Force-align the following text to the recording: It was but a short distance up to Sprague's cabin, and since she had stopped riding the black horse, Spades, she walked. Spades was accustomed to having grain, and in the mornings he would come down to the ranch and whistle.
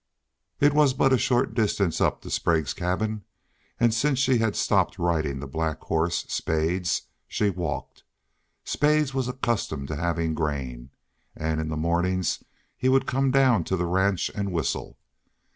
It 0.59 0.73
was 0.73 0.95
but 0.95 1.13
a 1.13 1.17
short 1.19 1.53
distance 1.53 2.01
up 2.01 2.23
to 2.23 2.31
Sprague's 2.31 2.73
cabin, 2.73 3.23
and 3.79 3.93
since 3.93 4.17
she 4.17 4.39
had 4.39 4.55
stopped 4.55 4.97
riding 4.97 5.39
the 5.39 5.45
black 5.47 5.79
horse, 5.81 6.25
Spades, 6.27 7.03
she 7.27 7.51
walked. 7.51 8.01
Spades 8.63 9.13
was 9.13 9.27
accustomed 9.27 9.89
to 9.89 9.95
having 9.95 10.33
grain, 10.33 10.89
and 11.35 11.61
in 11.61 11.67
the 11.69 11.77
mornings 11.77 12.41
he 12.75 12.89
would 12.89 13.05
come 13.05 13.29
down 13.29 13.63
to 13.65 13.75
the 13.77 13.85
ranch 13.85 14.31
and 14.33 14.51
whistle. 14.51 14.97